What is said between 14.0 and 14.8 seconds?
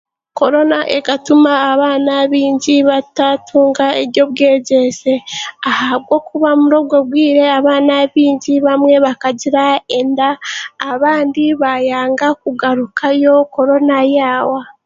yaawa